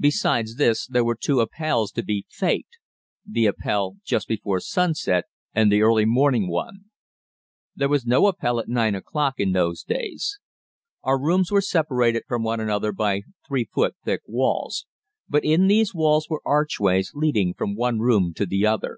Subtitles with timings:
[0.00, 2.78] Besides this, there were two Appells to be "faked"
[3.26, 6.86] the Appell just before sunset and the early morning one.
[7.76, 10.38] There was no Appell at 9 o'clock in those days.
[11.02, 14.86] Our rooms were separated from one another by 3 foot thick walls,
[15.28, 18.96] but in these walls were archways leading from one room to the other.